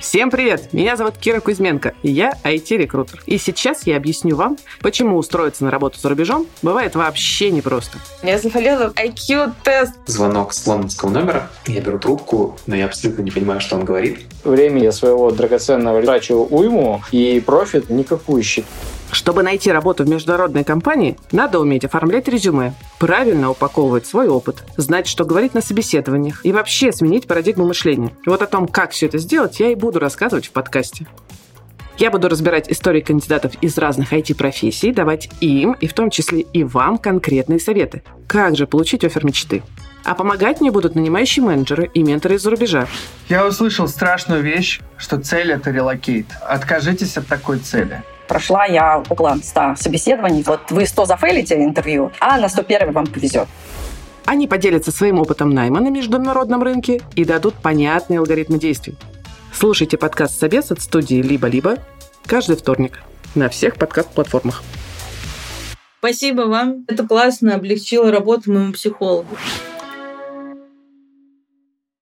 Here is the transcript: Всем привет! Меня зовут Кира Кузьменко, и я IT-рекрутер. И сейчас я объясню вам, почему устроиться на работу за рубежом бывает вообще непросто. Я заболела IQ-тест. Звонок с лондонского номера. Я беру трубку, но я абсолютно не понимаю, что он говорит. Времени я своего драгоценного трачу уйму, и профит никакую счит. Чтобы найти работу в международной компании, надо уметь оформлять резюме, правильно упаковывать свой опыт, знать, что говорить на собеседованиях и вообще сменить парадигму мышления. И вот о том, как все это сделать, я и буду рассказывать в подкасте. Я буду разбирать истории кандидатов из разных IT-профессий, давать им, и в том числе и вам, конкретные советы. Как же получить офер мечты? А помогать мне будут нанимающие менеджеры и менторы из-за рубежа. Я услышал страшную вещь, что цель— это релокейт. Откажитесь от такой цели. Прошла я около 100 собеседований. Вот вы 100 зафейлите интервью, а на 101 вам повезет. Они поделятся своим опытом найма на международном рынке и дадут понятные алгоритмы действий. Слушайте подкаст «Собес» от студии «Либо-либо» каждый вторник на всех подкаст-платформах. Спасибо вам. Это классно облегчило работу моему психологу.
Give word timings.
Всем 0.00 0.30
привет! 0.30 0.72
Меня 0.72 0.96
зовут 0.96 1.18
Кира 1.18 1.40
Кузьменко, 1.40 1.92
и 2.04 2.10
я 2.10 2.32
IT-рекрутер. 2.44 3.20
И 3.26 3.36
сейчас 3.36 3.84
я 3.84 3.96
объясню 3.96 4.36
вам, 4.36 4.56
почему 4.80 5.16
устроиться 5.16 5.64
на 5.64 5.72
работу 5.72 5.98
за 5.98 6.08
рубежом 6.08 6.46
бывает 6.62 6.94
вообще 6.94 7.50
непросто. 7.50 7.98
Я 8.22 8.38
заболела 8.38 8.92
IQ-тест. 8.94 9.94
Звонок 10.06 10.54
с 10.54 10.64
лондонского 10.68 11.10
номера. 11.10 11.50
Я 11.66 11.80
беру 11.80 11.98
трубку, 11.98 12.56
но 12.68 12.76
я 12.76 12.84
абсолютно 12.84 13.22
не 13.22 13.32
понимаю, 13.32 13.60
что 13.60 13.74
он 13.74 13.84
говорит. 13.84 14.20
Времени 14.44 14.84
я 14.84 14.92
своего 14.92 15.32
драгоценного 15.32 16.00
трачу 16.00 16.46
уйму, 16.48 17.02
и 17.10 17.42
профит 17.44 17.90
никакую 17.90 18.44
счит. 18.44 18.66
Чтобы 19.10 19.42
найти 19.42 19.72
работу 19.72 20.04
в 20.04 20.08
международной 20.08 20.64
компании, 20.64 21.16
надо 21.32 21.60
уметь 21.60 21.84
оформлять 21.84 22.28
резюме, 22.28 22.74
правильно 22.98 23.50
упаковывать 23.50 24.06
свой 24.06 24.28
опыт, 24.28 24.64
знать, 24.76 25.06
что 25.06 25.24
говорить 25.24 25.54
на 25.54 25.62
собеседованиях 25.62 26.44
и 26.44 26.52
вообще 26.52 26.92
сменить 26.92 27.26
парадигму 27.26 27.66
мышления. 27.66 28.12
И 28.26 28.28
вот 28.28 28.42
о 28.42 28.46
том, 28.46 28.68
как 28.68 28.90
все 28.90 29.06
это 29.06 29.18
сделать, 29.18 29.60
я 29.60 29.70
и 29.70 29.74
буду 29.74 29.98
рассказывать 29.98 30.46
в 30.46 30.52
подкасте. 30.52 31.06
Я 31.96 32.12
буду 32.12 32.28
разбирать 32.28 32.70
истории 32.70 33.00
кандидатов 33.00 33.54
из 33.60 33.76
разных 33.76 34.12
IT-профессий, 34.12 34.92
давать 34.92 35.28
им, 35.40 35.72
и 35.72 35.88
в 35.88 35.94
том 35.94 36.10
числе 36.10 36.42
и 36.42 36.62
вам, 36.62 36.96
конкретные 36.96 37.58
советы. 37.58 38.04
Как 38.28 38.56
же 38.56 38.68
получить 38.68 39.02
офер 39.04 39.24
мечты? 39.24 39.64
А 40.04 40.14
помогать 40.14 40.60
мне 40.60 40.70
будут 40.70 40.94
нанимающие 40.94 41.44
менеджеры 41.44 41.90
и 41.92 42.04
менторы 42.04 42.36
из-за 42.36 42.50
рубежа. 42.50 42.86
Я 43.28 43.44
услышал 43.46 43.88
страшную 43.88 44.42
вещь, 44.42 44.80
что 44.96 45.20
цель— 45.20 45.50
это 45.52 45.72
релокейт. 45.72 46.26
Откажитесь 46.40 47.16
от 47.16 47.26
такой 47.26 47.58
цели. 47.58 48.04
Прошла 48.28 48.66
я 48.66 49.02
около 49.08 49.38
100 49.42 49.76
собеседований. 49.76 50.42
Вот 50.42 50.70
вы 50.70 50.86
100 50.86 51.06
зафейлите 51.06 51.56
интервью, 51.64 52.12
а 52.20 52.38
на 52.38 52.48
101 52.48 52.92
вам 52.92 53.06
повезет. 53.06 53.48
Они 54.26 54.46
поделятся 54.46 54.92
своим 54.92 55.18
опытом 55.18 55.50
найма 55.50 55.80
на 55.80 55.88
международном 55.88 56.62
рынке 56.62 57.00
и 57.16 57.24
дадут 57.24 57.54
понятные 57.54 58.18
алгоритмы 58.18 58.58
действий. 58.58 58.96
Слушайте 59.54 59.96
подкаст 59.96 60.38
«Собес» 60.38 60.70
от 60.70 60.82
студии 60.82 61.22
«Либо-либо» 61.22 61.78
каждый 62.26 62.56
вторник 62.56 63.00
на 63.34 63.48
всех 63.48 63.76
подкаст-платформах. 63.76 64.62
Спасибо 65.98 66.42
вам. 66.42 66.84
Это 66.86 67.06
классно 67.06 67.54
облегчило 67.54 68.12
работу 68.12 68.52
моему 68.52 68.72
психологу. 68.74 69.36